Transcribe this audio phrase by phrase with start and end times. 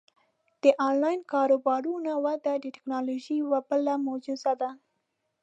[0.63, 4.71] د آنلاین کاروبارونو وده د ټیکنالوژۍ یوه بله معجزه ده.